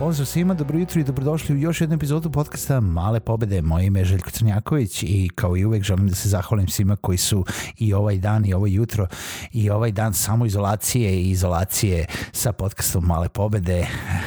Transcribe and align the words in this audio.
Pozdrav 0.00 0.26
svima, 0.26 0.54
dobro 0.54 0.78
jutro 0.78 1.00
i 1.00 1.04
dobrodošli 1.04 1.54
u 1.54 1.58
još 1.58 1.80
jednu 1.80 1.96
epizodu 1.96 2.30
podcasta 2.30 2.80
Male 2.80 3.20
pobede. 3.20 3.62
Moje 3.62 3.86
ime 3.86 4.00
je 4.00 4.04
Željko 4.04 4.30
Crnjaković 4.30 5.02
i 5.02 5.30
kao 5.34 5.56
i 5.56 5.64
uvek 5.64 5.82
želim 5.82 6.08
da 6.08 6.14
se 6.14 6.28
zahvalim 6.28 6.68
svima 6.68 6.96
koji 6.96 7.18
su 7.18 7.44
i 7.76 7.94
ovaj 7.94 8.18
dan 8.18 8.46
i 8.46 8.54
ovo 8.54 8.66
jutro 8.66 9.06
i 9.52 9.70
ovaj 9.70 9.92
dan 9.92 10.14
samo 10.14 10.46
izolacije 10.46 11.22
i 11.22 11.30
izolacije 11.30 12.06
sa 12.32 12.52
podcastom 12.52 13.04
Male 13.04 13.28
pobede. 13.28 13.86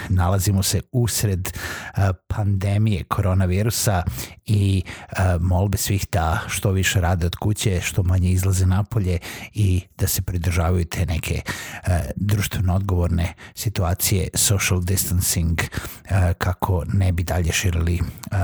Nalazimo 0.10 0.64
se 0.64 0.82
usred 0.92 1.50
uh, 1.50 2.04
pandemije 2.28 3.04
koronavirusa 3.04 4.04
i 4.46 4.84
uh, 4.86 5.42
molbe 5.42 5.78
svih 5.78 6.08
da 6.12 6.40
što 6.48 6.72
više 6.72 7.02
rade 7.02 7.26
od 7.26 7.36
kuće, 7.36 7.82
što 7.82 8.04
manje 8.04 8.30
izlaze 8.30 8.66
napolje 8.66 9.18
i 9.54 9.82
da 9.98 10.08
se 10.08 10.22
pridržavaju 10.22 10.86
te 10.86 11.06
neke 11.06 11.42
uh, 11.46 11.94
društveno 12.16 12.76
odgovorne 12.76 13.34
situacije, 13.56 14.28
social 14.34 14.82
distancing, 14.82 15.63
uh, 15.64 16.32
kako 16.38 16.84
ne 16.94 17.12
bi 17.12 17.24
dalje 17.24 17.52
širili 17.52 18.00
uh, 18.02 18.38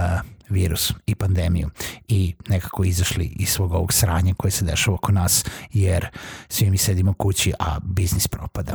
virus 0.49 0.93
i 1.05 1.15
pandemiju 1.15 1.69
i 2.07 2.35
nekako 2.47 2.83
izašli 2.83 3.25
iz 3.25 3.49
svog 3.49 3.73
ovog 3.73 3.93
sranja 3.93 4.33
koje 4.37 4.51
se 4.51 4.65
dešava 4.65 4.95
oko 4.95 5.11
nas 5.11 5.45
jer 5.73 6.07
svi 6.49 6.69
mi 6.69 6.77
sedimo 6.77 7.13
kući, 7.13 7.53
a 7.59 7.79
biznis 7.83 8.27
propada. 8.27 8.73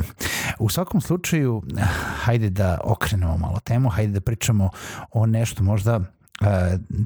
U 0.59 0.69
svakom 0.69 1.01
slučaju, 1.01 1.63
hajde 2.23 2.51
da 2.51 2.81
okrenemo 2.85 3.37
malo 3.37 3.61
temu, 3.61 3.89
hajde 3.89 4.13
da 4.13 4.21
pričamo 4.21 4.71
o 5.13 5.27
nešto 5.27 5.63
možda 5.63 6.01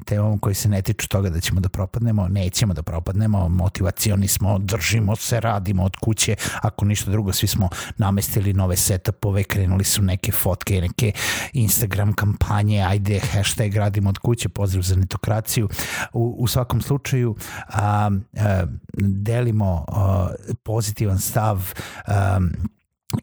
temom 0.05 0.39
koji 0.39 0.55
se 0.55 0.69
ne 0.69 0.81
tiču 0.81 1.07
toga 1.07 1.29
da 1.29 1.39
ćemo 1.39 1.59
da 1.59 1.69
propadnemo, 1.69 2.27
nećemo 2.27 2.73
da 2.73 2.83
propadnemo, 2.83 3.49
motivacioni 3.49 4.27
smo, 4.27 4.59
držimo 4.59 5.15
se, 5.15 5.39
radimo 5.39 5.83
od 5.83 5.95
kuće, 5.95 6.35
ako 6.61 6.85
ništa 6.85 7.11
drugo, 7.11 7.33
svi 7.33 7.47
smo 7.47 7.69
namestili 7.97 8.53
nove 8.53 8.75
setupove, 8.75 9.43
krenuli 9.43 9.83
su 9.83 10.01
neke 10.01 10.31
fotke, 10.31 10.81
neke 10.81 11.11
Instagram 11.53 12.13
kampanje, 12.13 12.83
ajde, 12.83 13.19
hashtag 13.19 13.75
radimo 13.75 14.09
od 14.09 14.17
kuće, 14.17 14.49
pozdrav 14.49 14.83
za 14.83 14.95
netokraciju. 14.95 15.69
U, 16.13 16.35
u 16.39 16.47
svakom 16.47 16.81
slučaju 16.81 17.35
a, 17.67 18.11
a, 18.37 18.65
delimo 18.97 19.85
a, 19.87 20.29
pozitivan 20.63 21.19
stav 21.19 21.73
a, 22.07 22.39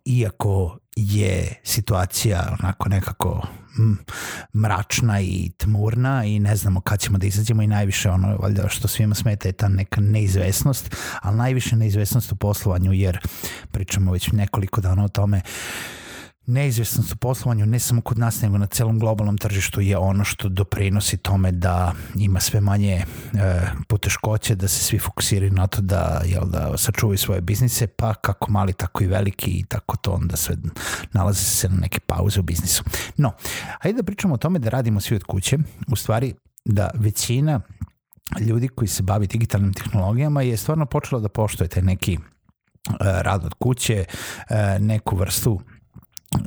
iako 0.04 0.78
je 0.96 1.60
situacija 1.64 2.56
onako 2.60 2.88
nekako 2.88 3.46
mračna 4.54 5.20
i 5.20 5.50
tmurna 5.56 6.24
i 6.24 6.38
ne 6.38 6.56
znamo 6.56 6.80
kad 6.80 7.00
ćemo 7.00 7.18
da 7.18 7.26
izađemo 7.26 7.62
i 7.62 7.66
najviše 7.66 8.10
ono 8.10 8.36
valjda 8.36 8.68
što 8.68 8.88
svima 8.88 9.14
smeta 9.14 9.48
je 9.48 9.52
ta 9.52 9.68
neka 9.68 10.00
neizvesnost, 10.00 10.96
ali 11.22 11.36
najviše 11.36 11.76
neizvesnost 11.76 12.32
u 12.32 12.36
poslovanju 12.36 12.92
jer 12.92 13.18
pričamo 13.70 14.12
već 14.12 14.32
nekoliko 14.32 14.80
dana 14.80 15.04
o 15.04 15.08
tome 15.08 15.40
neizvestnost 16.46 17.12
u 17.12 17.16
poslovanju 17.16 17.66
ne 17.66 17.78
samo 17.78 18.00
kod 18.00 18.18
nas 18.18 18.40
nego 18.40 18.58
na 18.58 18.66
celom 18.66 18.98
globalnom 18.98 19.38
tržištu 19.38 19.80
je 19.80 19.98
ono 19.98 20.24
što 20.24 20.48
doprinosi 20.48 21.16
tome 21.16 21.52
da 21.52 21.92
ima 22.14 22.40
sve 22.40 22.60
manje 22.60 22.94
e, 22.94 23.04
poteškoće 23.88 24.54
da 24.54 24.68
se 24.68 24.84
svi 24.84 24.98
fokusiraju 24.98 25.52
na 25.52 25.66
to 25.66 25.80
da 25.80 26.22
jel 26.24 26.44
da 26.44 26.76
sačuvaju 26.76 27.18
svoje 27.18 27.40
biznise 27.40 27.86
pa 27.86 28.14
kako 28.14 28.50
mali 28.50 28.72
tako 28.72 29.04
i 29.04 29.06
veliki 29.06 29.50
i 29.50 29.64
tako 29.64 29.96
to 29.96 30.10
onda 30.10 30.36
sve 30.36 30.56
nalazi 31.12 31.44
se 31.44 31.68
na 31.68 31.76
neke 31.76 32.00
pauze 32.00 32.40
u 32.40 32.42
biznisu. 32.42 32.84
No, 33.16 33.32
hajde 33.80 33.96
da 33.96 34.02
pričamo 34.02 34.34
o 34.34 34.38
tome 34.38 34.58
da 34.58 34.68
radimo 34.68 35.00
svi 35.00 35.16
od 35.16 35.24
kuće. 35.24 35.58
U 35.88 35.96
stvari 35.96 36.34
da 36.64 36.90
većina 36.94 37.60
ljudi 38.40 38.68
koji 38.68 38.88
se 38.88 39.02
bavi 39.02 39.26
digitalnim 39.26 39.72
tehnologijama 39.72 40.42
je 40.42 40.56
stvarno 40.56 40.86
počela 40.86 41.20
da 41.20 41.28
poštuje 41.28 41.68
taj 41.68 41.82
neki 41.82 42.12
e, 42.12 42.18
rad 43.00 43.44
od 43.44 43.54
kuće, 43.54 44.04
e, 44.50 44.78
neku 44.78 45.16
vrstu 45.16 45.60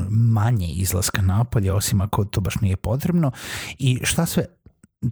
manje 0.10 0.68
izlaska 0.68 1.22
napolje, 1.22 1.74
osim 1.74 2.02
ako 2.02 2.26
to 2.26 2.42
baš 2.42 2.56
nije 2.62 2.78
potrebno. 2.78 3.32
I 3.78 4.00
šta 4.04 4.26
sve 4.26 4.46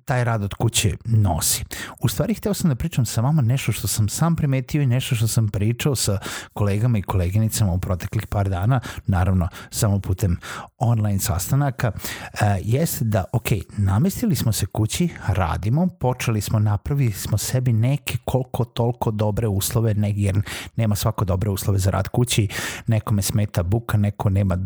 taj 0.05 0.23
rad 0.23 0.43
od 0.43 0.53
kuće 0.53 0.97
nosi. 1.05 1.63
U 1.99 2.07
stvari 2.07 2.33
hteo 2.33 2.53
sam 2.53 2.69
da 2.69 2.75
pričam 2.75 3.05
sa 3.05 3.21
vama 3.21 3.41
nešto 3.41 3.71
što 3.71 3.87
sam 3.87 4.09
sam 4.09 4.35
primetio 4.35 4.81
i 4.81 4.85
nešto 4.85 5.15
što 5.15 5.27
sam 5.27 5.47
pričao 5.49 5.95
sa 5.95 6.19
kolegama 6.53 6.97
i 6.97 7.01
koleginicama 7.01 7.73
u 7.73 7.79
proteklih 7.79 8.27
par 8.27 8.49
dana, 8.49 8.79
naravno 9.05 9.47
samo 9.69 9.99
putem 9.99 10.37
online 10.77 11.19
sastanaka, 11.19 11.91
uh, 11.95 12.39
jeste 12.61 13.05
da, 13.05 13.23
ok, 13.33 13.47
namestili 13.77 14.35
smo 14.35 14.51
se 14.51 14.65
kući, 14.65 15.09
radimo, 15.27 15.87
počeli 15.99 16.41
smo, 16.41 16.59
napravili 16.59 17.11
smo 17.11 17.37
sebi 17.37 17.73
neke 17.73 18.17
koliko 18.25 18.65
toliko 18.65 19.11
dobre 19.11 19.47
uslove, 19.47 19.93
ne, 19.93 20.13
jer 20.15 20.41
nema 20.75 20.95
svako 20.95 21.25
dobre 21.25 21.49
uslove 21.49 21.79
za 21.79 21.91
rad 21.91 22.07
kući, 22.07 22.47
nekome 22.87 23.21
smeta 23.21 23.63
buka, 23.63 23.97
neko 23.97 24.29
nema 24.29 24.57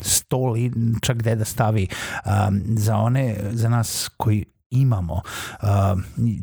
stol 0.00 0.56
i 0.56 0.72
čak 1.02 1.16
gde 1.16 1.34
da 1.34 1.44
stavi 1.44 1.86
um, 2.24 2.62
za 2.66 2.96
one, 2.96 3.36
za 3.52 3.68
nas 3.68 4.10
koji 4.16 4.44
imamo 4.70 5.14
uh, 5.14 5.68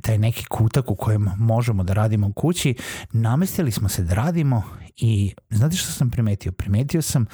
taj 0.02 0.18
neki 0.18 0.46
kutak 0.46 0.92
u 0.92 0.96
kojem 0.96 1.30
možemo 1.38 1.84
da 1.84 1.94
radimo 1.94 2.28
u 2.28 2.34
kući, 2.34 2.76
namestili 3.12 3.72
smo 3.72 3.90
se 3.90 4.04
da 4.04 4.14
radimo 4.14 4.64
i 4.98 5.34
znate 5.50 5.76
što 5.76 5.92
sam 5.92 6.12
primetio? 6.12 6.52
Primetio 6.52 7.02
sam 7.02 7.26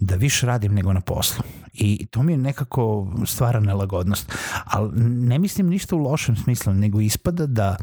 da 0.00 0.14
više 0.14 0.46
radim 0.46 0.74
nego 0.74 0.92
na 0.92 1.00
poslu. 1.00 1.44
I 1.72 2.06
to 2.06 2.22
mi 2.22 2.32
je 2.32 2.38
nekako 2.38 3.12
stvara 3.26 3.60
nelagodnost. 3.60 4.32
Ali 4.64 4.90
ne 5.02 5.38
mislim 5.38 5.68
ništa 5.68 5.96
u 5.96 5.98
lošem 5.98 6.36
smislu, 6.36 6.74
nego 6.74 7.00
ispada 7.00 7.46
da 7.46 7.76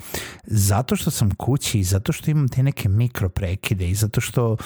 zato 0.43 0.95
što 0.95 1.11
sam 1.11 1.31
kući 1.35 1.79
i 1.79 1.83
zato 1.83 2.11
što 2.11 2.31
imam 2.31 2.47
te 2.47 2.63
neke 2.63 2.89
mikro 2.89 3.29
prekide 3.29 3.89
i 3.89 3.95
zato 3.95 4.21
što 4.21 4.51
uh, 4.51 4.57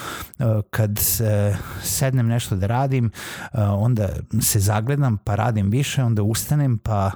kad 0.69 0.91
uh, 0.91 1.57
sednem 1.83 2.27
nešto 2.27 2.55
da 2.55 2.67
radim, 2.67 3.05
uh, 3.05 3.59
onda 3.59 4.09
se 4.41 4.59
zagledam 4.59 5.17
pa 5.17 5.35
radim 5.35 5.69
više, 5.69 6.03
onda 6.03 6.23
ustanem 6.23 6.77
pa 6.77 7.11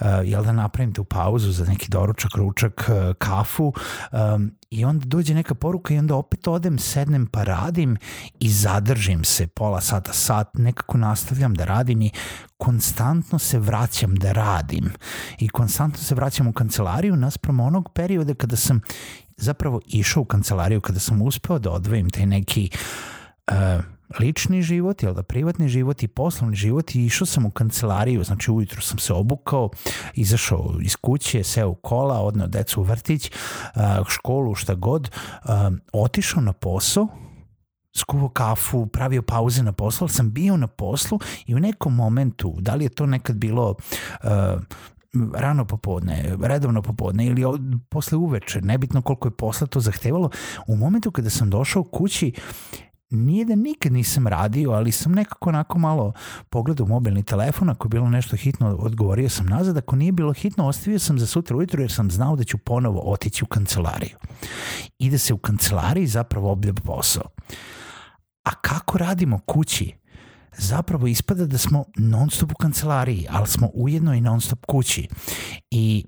uh, 0.00 0.06
jel 0.24 0.44
da 0.44 0.52
napravim 0.52 0.94
tu 0.94 1.04
pauzu 1.04 1.52
za 1.52 1.64
neki 1.64 1.86
doručak, 1.90 2.34
ručak, 2.34 2.90
kafu 3.18 3.72
um, 4.12 4.50
i 4.70 4.84
onda 4.84 5.06
dođe 5.06 5.34
neka 5.34 5.54
poruka 5.54 5.94
i 5.94 5.98
onda 5.98 6.14
opet 6.14 6.48
odem, 6.48 6.78
sednem 6.78 7.26
pa 7.26 7.44
radim 7.44 7.96
i 8.40 8.50
zadržim 8.50 9.24
se 9.24 9.46
pola 9.46 9.69
sata, 9.80 10.12
sat, 10.12 10.48
nekako 10.54 10.98
nastavljam 10.98 11.54
da 11.54 11.64
radim 11.64 12.02
i 12.02 12.10
konstantno 12.56 13.38
se 13.38 13.58
vraćam 13.58 14.14
da 14.14 14.32
radim. 14.32 14.92
I 15.38 15.48
konstantno 15.48 15.98
se 15.98 16.14
vraćam 16.14 16.46
u 16.46 16.52
kancelariju 16.52 17.16
naspram 17.16 17.60
onog 17.60 17.90
perioda 17.94 18.34
kada 18.34 18.56
sam 18.56 18.80
zapravo 19.36 19.80
išao 19.86 20.22
u 20.22 20.24
kancelariju, 20.24 20.80
kada 20.80 21.00
sam 21.00 21.22
uspeo 21.22 21.58
da 21.58 21.70
odvojim 21.70 22.10
taj 22.10 22.26
neki 22.26 22.70
uh, 23.50 23.54
lični 24.20 24.62
život, 24.62 25.02
jel 25.02 25.14
da 25.14 25.22
privatni 25.22 25.68
život 25.68 26.02
i 26.02 26.08
poslovni 26.08 26.56
život 26.56 26.94
i 26.94 27.04
išao 27.04 27.26
sam 27.26 27.46
u 27.46 27.50
kancelariju, 27.50 28.24
znači 28.24 28.50
ujutru 28.50 28.80
sam 28.80 28.98
se 28.98 29.12
obukao, 29.12 29.70
izašao 30.14 30.74
iz 30.82 30.96
kuće, 30.96 31.44
seo 31.44 31.68
u 31.68 31.74
kola, 31.74 32.20
odneo 32.20 32.46
decu 32.46 32.80
u 32.80 32.84
vrtić, 32.84 33.30
školu, 34.08 34.54
šta 34.54 34.74
god, 34.74 35.10
otišao 35.92 36.42
na 36.42 36.52
posao, 36.52 37.08
skuvao 37.96 38.28
kafu, 38.28 38.86
pravio 38.86 39.22
pauze 39.22 39.62
na 39.62 39.72
poslu, 39.72 40.04
ali 40.04 40.14
sam 40.14 40.32
bio 40.32 40.56
na 40.56 40.66
poslu 40.66 41.18
i 41.46 41.54
u 41.54 41.60
nekom 41.60 41.94
momentu, 41.94 42.56
da 42.60 42.74
li 42.74 42.84
je 42.84 42.88
to 42.88 43.06
nekad 43.06 43.36
bilo 43.36 43.74
uh, 44.22 44.30
rano 45.34 45.64
popodne, 45.64 46.36
redovno 46.42 46.82
popodne 46.82 47.26
ili 47.26 47.44
od, 47.44 47.60
posle 47.88 48.18
uveče, 48.18 48.60
nebitno 48.60 49.02
koliko 49.02 49.28
je 49.28 49.36
posla 49.36 49.66
to 49.66 49.80
zahtevalo, 49.80 50.30
u 50.66 50.76
momentu 50.76 51.10
kada 51.10 51.30
sam 51.30 51.50
došao 51.50 51.84
kući, 51.84 52.32
nije 53.10 53.44
da 53.44 53.54
nikad 53.54 53.92
nisam 53.92 54.26
radio, 54.26 54.70
ali 54.70 54.92
sam 54.92 55.12
nekako 55.12 55.48
onako 55.48 55.78
malo 55.78 56.12
pogledao 56.50 56.86
mobilni 56.86 57.22
telefon, 57.22 57.70
ako 57.70 57.86
je 57.86 57.88
bilo 57.88 58.10
nešto 58.10 58.36
hitno, 58.36 58.76
odgovorio 58.76 59.28
sam 59.28 59.46
nazad, 59.46 59.76
ako 59.76 59.96
nije 59.96 60.12
bilo 60.12 60.32
hitno, 60.32 60.66
ostavio 60.66 60.98
sam 60.98 61.18
za 61.18 61.26
sutra 61.26 61.56
ujutro 61.56 61.82
jer 61.82 61.92
sam 61.92 62.10
znao 62.10 62.36
da 62.36 62.44
ću 62.44 62.58
ponovo 62.58 63.00
otići 63.00 63.44
u 63.44 63.46
kancelariju. 63.46 64.16
I 64.98 65.10
da 65.10 65.18
se 65.18 65.34
u 65.34 65.38
kancelariji 65.38 66.06
zapravo 66.06 66.52
obljuba 66.52 66.80
posao. 66.80 67.24
A 68.42 68.54
kako 68.54 68.98
radimo 68.98 69.38
kući? 69.38 69.94
Zapravo 70.58 71.06
ispada 71.06 71.46
da 71.46 71.58
smo 71.58 71.84
non 71.96 72.30
stop 72.30 72.52
u 72.52 72.54
kancelariji, 72.54 73.26
ali 73.30 73.46
smo 73.46 73.70
ujedno 73.74 74.14
i 74.14 74.20
non 74.20 74.40
stop 74.40 74.66
kući. 74.66 75.08
I 75.70 76.04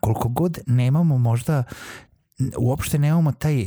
koliko 0.00 0.28
god 0.28 0.58
nemamo 0.66 1.18
možda 1.18 1.62
uopšte 2.58 2.98
nemamo 2.98 3.32
taj, 3.32 3.66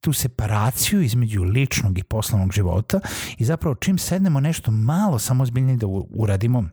tu 0.00 0.12
separaciju 0.12 1.02
između 1.02 1.42
ličnog 1.42 1.98
i 1.98 2.02
poslovnog 2.02 2.52
života 2.52 3.00
i 3.38 3.44
zapravo 3.44 3.74
čim 3.74 3.98
sednemo 3.98 4.40
nešto 4.40 4.70
malo 4.70 5.18
samo 5.18 5.46
zbiljnije 5.46 5.76
da 5.76 5.86
uradimo, 6.10 6.64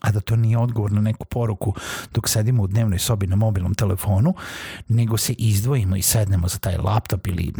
a 0.00 0.12
da 0.12 0.20
to 0.20 0.36
nije 0.36 0.58
odgovor 0.58 0.92
na 0.92 1.00
neku 1.00 1.24
poruku 1.24 1.74
dok 2.12 2.28
sedimo 2.28 2.62
u 2.62 2.66
dnevnoj 2.66 2.98
sobi 2.98 3.26
na 3.26 3.36
mobilnom 3.36 3.74
telefonu, 3.74 4.34
nego 4.88 5.16
se 5.16 5.32
izdvojimo 5.32 5.96
i 5.96 6.02
sednemo 6.02 6.48
za 6.48 6.58
taj 6.58 6.76
laptop 6.76 7.26
ili 7.26 7.52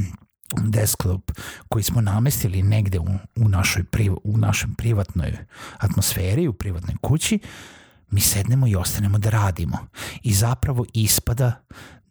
desktop 0.56 1.32
koji 1.69 1.82
smo 1.82 2.00
namestili 2.00 2.62
negde 2.62 2.98
u, 2.98 3.06
u, 3.37 3.48
našoj, 3.48 3.84
u 4.25 4.38
našem 4.38 4.75
privatnoj 4.75 5.37
atmosferi, 5.78 6.48
u 6.48 6.52
privatnoj 6.52 6.96
kući, 7.00 7.38
mi 8.10 8.20
sednemo 8.20 8.66
i 8.66 8.76
ostanemo 8.76 9.19
da 9.19 9.31
radimo. 9.31 9.78
I 10.22 10.34
zapravo 10.34 10.84
ispada 10.93 11.62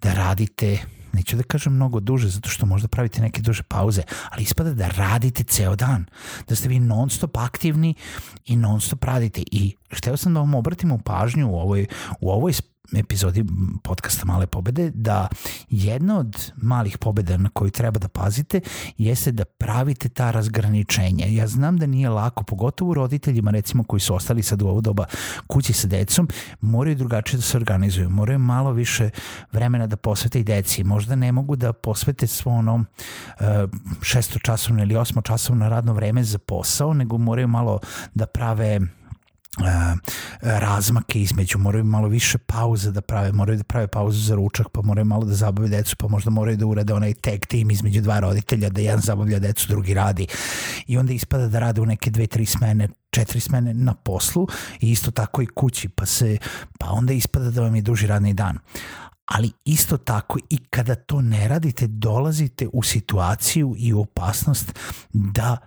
da 0.01 0.13
radite 0.13 0.79
neću 1.15 1.37
da 1.37 1.43
kažem 1.43 1.73
mnogo 1.73 1.99
duže, 1.99 2.29
zato 2.29 2.49
što 2.49 2.65
možda 2.65 2.87
pravite 2.87 3.21
neke 3.21 3.41
duže 3.41 3.63
pauze, 3.63 4.01
ali 4.29 4.43
ispada 4.43 4.73
da 4.73 4.87
radite 4.87 5.43
ceo 5.43 5.75
dan, 5.75 6.05
da 6.47 6.55
ste 6.55 6.69
vi 6.69 6.79
non 6.79 7.09
stop 7.09 7.37
aktivni 7.37 7.93
i 8.45 8.55
non 8.55 8.81
stop 8.81 9.03
radite. 9.03 9.43
I 9.51 9.75
hteo 9.91 10.17
sam 10.17 10.33
da 10.33 10.39
vam 10.39 10.55
obratimo 10.55 10.97
pažnju 10.97 11.51
u 11.51 11.55
ovoj, 11.55 11.87
u 12.21 12.31
ovoj 12.31 12.53
epizodi 12.97 13.45
podcasta 13.83 14.25
Male 14.25 14.47
pobede 14.47 14.91
da 14.93 15.27
jedna 15.69 16.19
od 16.19 16.51
malih 16.55 16.97
pobeda 16.97 17.37
na 17.37 17.49
koju 17.49 17.71
treba 17.71 17.99
da 17.99 18.07
pazite 18.07 18.59
jeste 18.97 19.31
da 19.31 19.45
pravite 19.45 20.09
ta 20.09 20.31
razgraničenja. 20.31 21.25
Ja 21.25 21.47
znam 21.47 21.77
da 21.77 21.85
nije 21.85 22.09
lako, 22.09 22.43
pogotovo 22.43 22.93
roditeljima 22.93 23.51
recimo 23.51 23.83
koji 23.83 23.99
su 23.99 24.15
ostali 24.15 24.43
sad 24.43 24.61
u 24.61 24.67
ovo 24.67 24.81
doba 24.81 25.05
kući 25.47 25.73
sa 25.73 25.87
decom, 25.87 26.27
moraju 26.61 26.95
drugačije 26.95 27.37
da 27.37 27.41
se 27.41 27.57
organizuju, 27.57 28.09
moraju 28.09 28.39
malo 28.39 28.71
više 28.71 29.09
vremena 29.51 29.87
da 29.87 29.95
posvete 29.95 30.39
i 30.39 30.43
deci. 30.43 30.83
Možda 30.83 31.15
ne 31.15 31.31
mogu 31.31 31.55
da 31.55 31.73
posvete 31.73 32.27
svo 32.27 32.51
ono 32.51 32.75
uh, 32.75 32.85
šesto 34.01 34.39
časovno 34.39 34.83
ili 34.83 34.95
osmo 34.95 35.21
časovno 35.21 35.69
radno 35.69 35.93
vreme 35.93 36.23
za 36.23 36.37
posao, 36.37 36.93
nego 36.93 37.17
moraju 37.17 37.47
malo 37.47 37.79
da 38.13 38.25
prave 38.25 38.79
razmake 40.41 41.21
između, 41.21 41.57
moraju 41.57 41.83
malo 41.83 42.07
više 42.07 42.37
pauze 42.37 42.91
da 42.91 43.01
prave, 43.01 43.31
moraju 43.31 43.57
da 43.57 43.63
prave 43.63 43.87
pauzu 43.87 44.19
za 44.19 44.35
ručak, 44.35 44.69
pa 44.69 44.81
moraju 44.81 45.05
malo 45.05 45.25
da 45.25 45.33
zabave 45.33 45.67
decu, 45.67 45.95
pa 45.95 46.07
možda 46.07 46.29
moraju 46.29 46.57
da 46.57 46.65
urade 46.65 46.93
onaj 46.93 47.13
tag 47.13 47.39
team 47.39 47.71
između 47.71 48.01
dva 48.01 48.19
roditelja, 48.19 48.69
da 48.69 48.81
jedan 48.81 49.01
zabavlja 49.01 49.39
decu, 49.39 49.67
drugi 49.67 49.93
radi. 49.93 50.27
I 50.87 50.97
onda 50.97 51.13
ispada 51.13 51.47
da 51.47 51.59
rade 51.59 51.81
u 51.81 51.85
neke 51.85 52.09
dve, 52.09 52.27
tri 52.27 52.45
smene, 52.45 52.89
četiri 53.09 53.39
smene 53.39 53.73
na 53.73 53.93
poslu 53.93 54.47
i 54.79 54.91
isto 54.91 55.11
tako 55.11 55.41
i 55.41 55.47
kući, 55.47 55.89
pa 55.89 56.05
se, 56.05 56.37
pa 56.79 56.87
onda 56.89 57.13
ispada 57.13 57.51
da 57.51 57.61
vam 57.61 57.75
je 57.75 57.81
duži 57.81 58.07
radni 58.07 58.33
dan 58.33 58.57
ali 59.25 59.51
isto 59.65 59.97
tako 59.97 60.39
i 60.49 60.57
kada 60.57 60.95
to 60.95 61.21
ne 61.21 61.47
radite 61.47 61.87
dolazite 61.87 62.67
u 62.73 62.83
situaciju 62.83 63.75
i 63.77 63.93
u 63.93 64.01
opasnost 64.01 64.79
da 65.13 65.57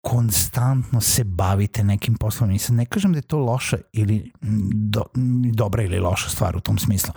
konstantno 0.00 1.00
se 1.00 1.24
bavite 1.24 1.84
nekim 1.84 2.14
poslom. 2.14 2.50
I 2.50 2.58
sad 2.58 2.76
ne 2.76 2.86
kažem 2.86 3.12
da 3.12 3.18
je 3.18 3.22
to 3.22 3.38
loša 3.38 3.76
ili 3.92 4.32
do, 4.72 5.04
dobra 5.52 5.82
ili 5.82 5.98
loša 5.98 6.28
stvar 6.28 6.56
u 6.56 6.60
tom 6.60 6.78
smislu. 6.78 7.12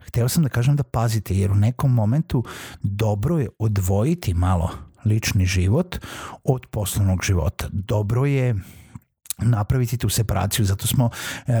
Hteo 0.00 0.28
sam 0.28 0.42
da 0.42 0.48
kažem 0.48 0.76
da 0.76 0.82
pazite, 0.82 1.34
jer 1.34 1.52
u 1.52 1.54
nekom 1.54 1.94
momentu 1.94 2.44
dobro 2.82 3.38
je 3.38 3.48
odvojiti 3.58 4.34
malo 4.34 4.70
lični 5.04 5.46
život 5.46 5.96
od 6.44 6.66
poslovnog 6.66 7.24
života. 7.24 7.68
Dobro 7.72 8.26
je 8.26 8.54
napraviti 9.38 9.98
tu 9.98 10.08
separaciju, 10.08 10.64
zato 10.66 10.86
smo 10.86 11.10
e, 11.46 11.52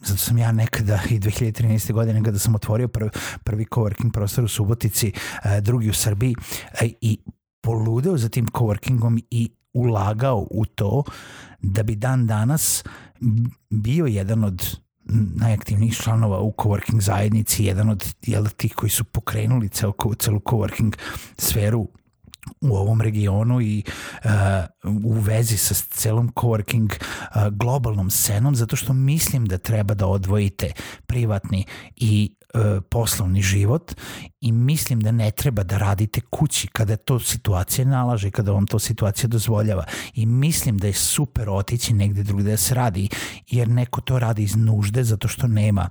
zato 0.00 0.18
sam 0.18 0.38
ja 0.38 0.52
nekada 0.52 1.00
i 1.10 1.20
2013. 1.20 1.92
godine 1.92 2.24
kada 2.24 2.38
sam 2.38 2.54
otvorio 2.54 2.88
prvi, 2.88 3.10
prvi 3.44 3.64
coworking 3.64 4.12
prostor 4.12 4.44
u 4.44 4.48
Subotici, 4.48 5.12
e, 5.44 5.60
drugi 5.60 5.90
u 5.90 5.94
Srbiji 5.94 6.34
e, 6.80 6.88
i 7.00 7.18
poludeo 7.60 8.16
za 8.16 8.28
tim 8.28 8.46
coworkingom 8.46 9.22
i 9.30 9.50
ulagao 9.74 10.46
u 10.50 10.64
to 10.64 11.02
da 11.62 11.82
bi 11.82 11.94
dan 11.94 12.26
danas 12.26 12.84
bio 13.70 14.06
jedan 14.06 14.44
od 14.44 14.76
najaktivnijih 15.36 15.96
članova 15.96 16.40
u 16.40 16.52
coworking 16.58 17.00
zajednici, 17.00 17.64
jedan 17.64 17.88
od 17.88 18.14
jel, 18.26 18.46
tih 18.56 18.74
koji 18.74 18.90
su 18.90 19.04
pokrenuli 19.04 19.68
celu, 19.68 19.92
celu 20.18 20.40
coworking 20.40 20.96
sferu 21.38 21.88
u 22.60 22.76
ovom 22.76 23.00
regionu 23.00 23.60
i 23.60 23.84
uh, 24.24 24.30
u 25.04 25.12
vezi 25.12 25.56
sa 25.56 25.74
celom 25.74 26.32
coworking 26.32 26.92
uh, 26.92 27.48
globalnom 27.52 28.10
scenom 28.10 28.54
zato 28.54 28.76
što 28.76 28.92
mislim 28.92 29.46
da 29.46 29.58
treba 29.58 29.94
da 29.94 30.06
odvojite 30.06 30.72
privatni 31.06 31.64
i 31.96 32.36
poslovni 32.90 33.42
život 33.42 33.94
i 34.40 34.52
mislim 34.52 35.00
da 35.00 35.12
ne 35.12 35.30
treba 35.30 35.62
da 35.62 35.78
radite 35.78 36.20
kući 36.20 36.68
kada 36.68 36.96
to 36.96 37.20
situacija 37.20 37.84
nalaže, 37.84 38.30
kada 38.30 38.52
vam 38.52 38.66
to 38.66 38.78
situacija 38.78 39.28
dozvoljava. 39.28 39.84
I 40.14 40.26
mislim 40.26 40.78
da 40.78 40.86
je 40.86 40.92
super 40.92 41.50
otići 41.50 41.94
negde 41.94 42.22
drugde 42.22 42.50
da 42.50 42.56
se 42.56 42.74
radi 42.74 43.08
jer 43.50 43.68
neko 43.68 44.00
to 44.00 44.18
radi 44.18 44.42
iz 44.42 44.56
nužde 44.56 45.04
zato 45.04 45.28
što 45.28 45.46
nema 45.46 45.88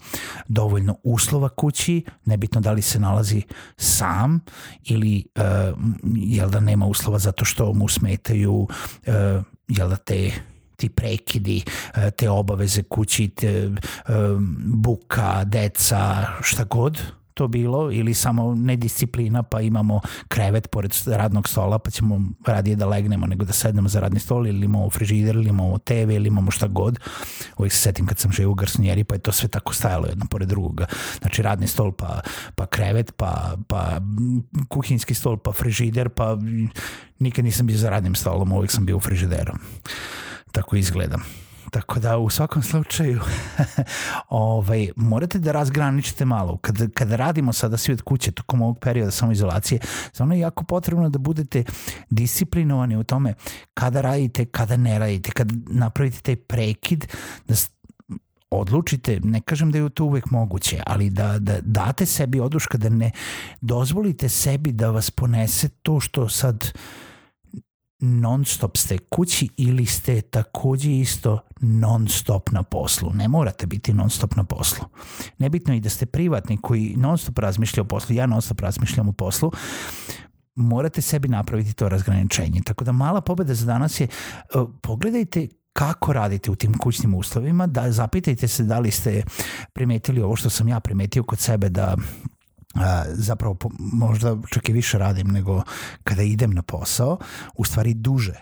dovoljno 0.48 0.96
uslova 1.04 1.50
kući, 1.50 2.04
nebitno 2.26 2.62
da 2.62 2.72
li 2.72 2.82
se 2.82 3.00
nalazi 3.00 3.42
sam 3.78 4.40
ili 4.84 5.26
uh, 5.36 5.80
jel 6.16 6.50
da 6.50 6.60
nema 6.60 6.86
uslova 6.86 7.20
zato 7.20 7.46
što 7.46 7.74
mu 7.74 7.88
smetaju 7.88 8.54
uh, 8.54 8.68
jel 9.68 9.90
da 9.90 9.96
te 9.96 10.32
ti 10.84 10.90
prekidi, 10.90 11.64
e, 11.96 12.12
te 12.12 12.30
obaveze 12.30 12.84
kući, 12.84 13.28
te, 13.28 13.48
e, 13.48 13.70
buka, 14.66 15.44
deca, 15.44 16.28
šta 16.42 16.64
god 16.64 17.00
to 17.34 17.48
bilo 17.48 17.92
ili 17.92 18.14
samo 18.14 18.56
nedisciplina 18.56 19.44
pa 19.44 19.62
imamo 19.62 20.02
krevet 20.28 20.70
pored 20.72 20.94
radnog 21.06 21.48
stola 21.48 21.80
pa 21.80 21.92
ćemo 21.92 22.22
radije 22.46 22.76
da 22.76 22.86
legnemo 22.86 23.28
nego 23.28 23.46
da 23.46 23.54
sednemo 23.54 23.90
za 23.90 24.00
radni 24.00 24.20
stol 24.20 24.48
ili 24.48 24.66
imamo 24.66 24.90
frižider 24.90 25.36
ili 25.36 25.50
imamo 25.50 25.78
TV 25.78 26.12
ili 26.12 26.28
imamo 26.28 26.52
šta 26.52 26.68
god. 26.68 27.00
Uvijek 27.58 27.74
se 27.74 27.80
setim 27.80 28.06
kad 28.06 28.18
sam 28.20 28.32
živio 28.32 28.52
u 28.52 28.54
Garsonjeri 28.54 29.04
pa 29.04 29.16
je 29.16 29.20
to 29.20 29.32
sve 29.32 29.48
tako 29.48 29.74
stajalo 29.74 30.08
jedno 30.08 30.26
pored 30.30 30.50
drugoga. 30.50 30.86
Znači 31.22 31.42
radni 31.42 31.68
stol 31.68 31.92
pa, 31.92 32.22
pa 32.56 32.66
krevet 32.66 33.14
pa, 33.18 33.56
pa 33.68 34.02
kuhinski 34.70 35.14
stol 35.14 35.38
pa 35.38 35.52
frižider 35.52 36.10
pa 36.10 36.38
nikad 37.20 37.46
nisam 37.46 37.68
bio 37.68 37.78
za 37.78 37.90
radnim 37.90 38.16
stolom 38.16 38.52
uvijek 38.52 38.72
sam 38.72 38.86
bio 38.86 38.98
u 38.98 39.00
frižideru 39.00 39.54
tako 40.54 40.76
izgleda. 40.76 41.18
Tako 41.72 42.00
da 42.00 42.18
u 42.18 42.30
svakom 42.30 42.64
slučaju 42.64 43.22
ovaj, 44.30 44.90
morate 44.96 45.40
da 45.40 45.52
razgraničite 45.52 46.26
malo. 46.26 46.58
Kada, 46.58 46.88
kada 46.94 47.16
radimo 47.16 47.54
sada 47.54 47.78
svi 47.78 47.94
od 47.94 48.02
kuće 48.02 48.32
tokom 48.32 48.62
ovog 48.62 48.80
perioda 48.80 49.12
samoizolacije, 49.12 49.80
samo 50.12 50.34
je 50.34 50.40
jako 50.40 50.64
potrebno 50.64 51.10
da 51.10 51.20
budete 51.20 51.64
disciplinovani 52.10 52.98
u 52.98 53.04
tome 53.04 53.34
kada 53.74 54.02
radite, 54.02 54.46
kada 54.46 54.78
ne 54.78 55.00
radite, 55.00 55.32
kada 55.32 55.54
napravite 55.68 56.22
taj 56.22 56.36
prekid, 56.36 57.08
da 57.48 57.56
odlučite, 58.50 59.20
ne 59.24 59.42
kažem 59.42 59.72
da 59.72 59.78
je 59.78 59.90
to 59.90 60.06
uvek 60.06 60.32
moguće, 60.32 60.82
ali 60.86 61.10
da, 61.10 61.40
da 61.40 61.58
date 61.62 62.06
sebi 62.06 62.40
oduška, 62.40 62.78
da 62.78 62.90
ne 62.90 63.12
dozvolite 63.62 64.30
sebi 64.30 64.72
da 64.72 64.90
vas 64.90 65.12
ponese 65.12 65.70
to 65.70 66.00
što 66.00 66.30
sad 66.30 66.64
uh, 66.64 66.82
non 68.06 68.46
stop 68.46 68.78
ste 68.78 68.98
kući 68.98 69.50
ili 69.58 69.86
ste 69.86 70.22
takođe 70.22 70.92
isto 70.92 71.40
non 71.62 72.08
stop 72.08 72.52
na 72.52 72.64
poslu. 72.64 73.12
Ne 73.14 73.28
morate 73.28 73.66
biti 73.66 73.94
non 73.94 74.10
stop 74.10 74.36
na 74.36 74.44
poslu. 74.44 74.86
Nebitno 75.38 75.74
i 75.74 75.80
da 75.80 75.90
ste 75.90 76.06
privatni 76.06 76.58
koji 76.62 76.96
non 76.98 77.18
stop 77.18 77.38
razmišlja 77.38 77.82
o 77.82 77.86
poslu, 77.86 78.16
ja 78.16 78.26
non 78.26 78.42
stop 78.42 78.60
razmišljam 78.60 79.10
o 79.10 79.12
poslu, 79.12 79.52
morate 80.56 81.02
sebi 81.02 81.28
napraviti 81.28 81.74
to 81.74 81.90
razgraničenje. 81.90 82.62
Tako 82.66 82.84
da 82.84 82.92
mala 82.92 83.22
pobeda 83.22 83.54
za 83.54 83.66
danas 83.66 84.00
je 84.00 84.08
uh, 84.56 84.70
pogledajte 84.82 85.48
kako 85.74 86.14
radite 86.14 86.52
u 86.52 86.56
tim 86.56 86.78
kućnim 86.78 87.14
uslovima, 87.16 87.68
da 87.68 87.92
zapitajte 87.92 88.48
se 88.48 88.64
da 88.64 88.80
li 88.80 88.92
ste 88.92 89.24
primetili 89.74 90.22
ovo 90.22 90.36
što 90.36 90.50
sam 90.50 90.68
ja 90.68 90.80
primetio 90.80 91.24
kod 91.24 91.40
sebe 91.40 91.70
da 91.70 91.98
a, 92.74 93.04
zapravo 93.08 93.58
možda 93.80 94.38
čak 94.50 94.70
i 94.70 94.74
više 94.74 94.98
radim 94.98 95.28
nego 95.28 95.64
kada 96.04 96.22
idem 96.22 96.52
na 96.52 96.62
posao, 96.62 97.18
u 97.56 97.66
stvari 97.66 97.94
duže, 97.94 98.36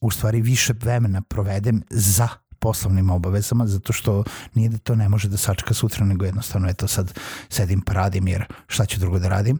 u 0.00 0.10
stvari 0.10 0.40
više 0.40 0.72
vremena 0.72 1.22
provedem 1.22 1.82
za 1.90 2.28
poslovnim 2.58 3.10
obavezama, 3.10 3.66
zato 3.66 3.92
što 3.92 4.24
nije 4.54 4.68
da 4.68 4.78
to 4.78 4.94
ne 4.94 5.08
može 5.08 5.28
da 5.28 5.36
sačka 5.36 5.74
sutra, 5.74 6.06
nego 6.06 6.24
jednostavno 6.24 6.68
eto 6.68 6.88
sad 6.88 7.18
sedim 7.48 7.80
pa 7.80 7.92
radim 7.92 8.28
jer 8.28 8.44
šta 8.66 8.84
ću 8.84 9.00
drugo 9.00 9.18
da 9.18 9.28
radim. 9.28 9.58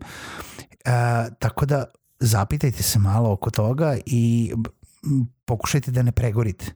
A, 0.84 1.26
tako 1.38 1.66
da 1.66 1.84
zapitajte 2.20 2.82
se 2.82 2.98
malo 2.98 3.32
oko 3.32 3.50
toga 3.50 3.96
i 4.06 4.52
pokušajte 5.44 5.90
da 5.90 6.02
ne 6.02 6.12
pregorite. 6.12 6.72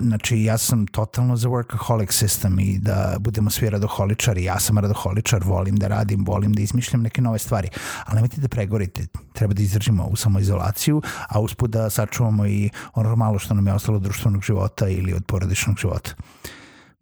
Znači 0.00 0.42
ja 0.42 0.58
sam 0.58 0.86
totalno 0.86 1.36
za 1.36 1.48
workaholic 1.48 2.24
system 2.24 2.62
i 2.62 2.78
da 2.78 3.16
budemo 3.20 3.50
svi 3.50 3.70
radoholičari, 3.70 4.44
ja 4.44 4.60
sam 4.60 4.78
radoholičar, 4.78 5.42
volim 5.44 5.76
da 5.76 5.88
radim, 5.88 6.24
volim 6.24 6.52
da 6.52 6.62
izmišljam 6.62 7.02
neke 7.02 7.22
nove 7.22 7.38
stvari, 7.38 7.68
ali 8.04 8.14
nemojte 8.14 8.40
da 8.40 8.48
pregorite, 8.48 9.06
treba 9.32 9.54
da 9.54 9.62
izdržimo 9.62 10.04
u 10.04 10.16
samoizolaciju, 10.16 11.02
a 11.28 11.40
uspud 11.40 11.70
da 11.70 11.90
sačuvamo 11.90 12.46
i 12.46 12.70
ono 12.94 13.16
malo 13.16 13.38
što 13.38 13.54
nam 13.54 13.66
je 13.66 13.74
ostalo 13.74 13.96
od 13.96 14.02
društvenog 14.02 14.42
života 14.42 14.88
ili 14.88 15.14
od 15.14 15.24
porodičnog 15.24 15.78
života. 15.78 16.10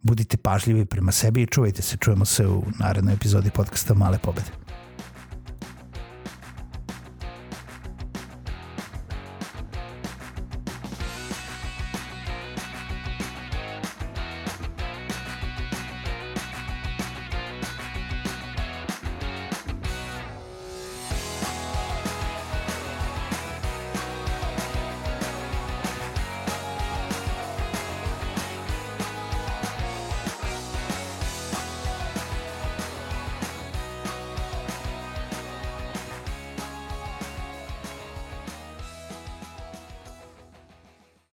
Budite 0.02 0.36
pažljivi 0.36 0.84
prema 0.84 1.12
sebi 1.12 1.42
i 1.42 1.46
čuvajte 1.46 1.82
se, 1.82 1.96
čujemo 1.96 2.24
se 2.24 2.46
u 2.46 2.64
narednoj 2.78 3.14
epizodi 3.14 3.50
podcasta 3.50 3.94
Male 3.94 4.18
pobede. 4.18 4.50